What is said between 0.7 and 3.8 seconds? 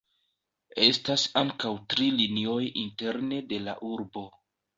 Estas ankaŭ tri linioj interne de la